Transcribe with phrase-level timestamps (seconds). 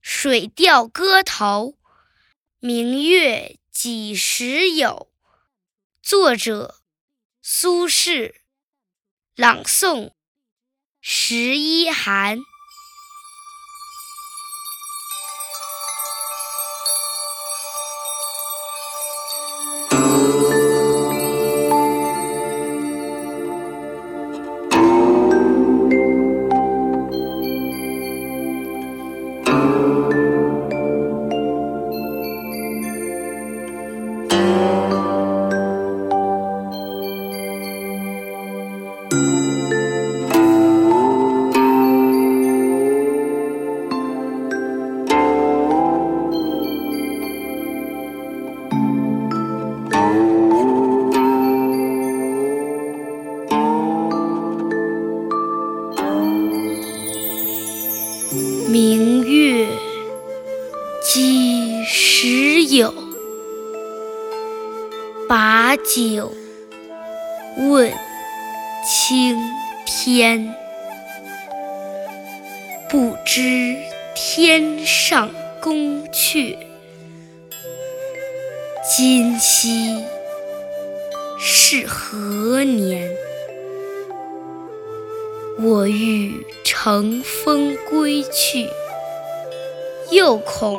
[0.00, 1.74] 水调歌头·
[2.58, 5.10] 明月几时有？
[6.02, 6.80] 作者：
[7.42, 8.34] 苏轼。
[9.34, 10.12] 朗诵：
[11.00, 12.38] 十一寒。
[61.16, 62.92] 几时有？
[65.26, 66.30] 把酒
[67.56, 67.90] 问
[68.84, 69.34] 青
[69.86, 70.54] 天。
[72.90, 73.78] 不知
[74.14, 76.54] 天上宫阙，
[78.94, 80.04] 今夕
[81.38, 83.10] 是何年？
[85.60, 88.68] 我欲乘风归去，
[90.10, 90.78] 又恐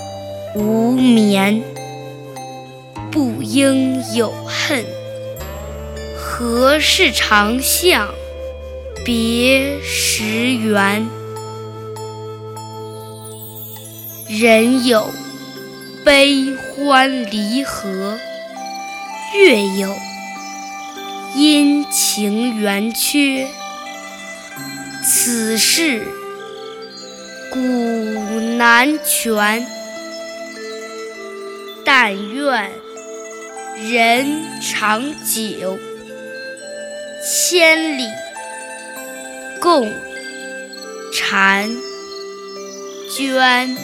[0.55, 1.61] 无眠。
[3.11, 4.85] 不应有恨，
[6.17, 8.07] 何事长向
[9.05, 10.23] 别时
[10.53, 11.05] 圆？
[14.29, 15.09] 人有
[16.05, 18.17] 悲欢离合，
[19.35, 19.93] 月有
[21.35, 23.45] 阴晴圆缺。
[25.03, 26.07] 此事
[27.51, 27.59] 古
[28.57, 29.67] 难全，
[31.83, 32.71] 但愿
[33.89, 35.79] 人长久，
[37.23, 38.07] 千里
[39.59, 39.91] 共
[41.13, 41.67] 婵
[43.15, 43.77] 娟。